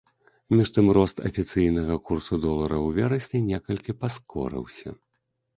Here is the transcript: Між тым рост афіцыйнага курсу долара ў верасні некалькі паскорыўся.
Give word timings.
Між 0.59 0.71
тым 0.77 0.87
рост 0.97 1.21
афіцыйнага 1.29 1.99
курсу 2.09 2.33
долара 2.45 2.77
ў 2.87 2.97
верасні 3.01 3.45
некалькі 3.51 3.97
паскорыўся. 4.03 4.99